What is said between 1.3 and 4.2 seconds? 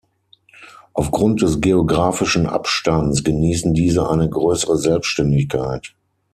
des geografischen Abstands genießen diese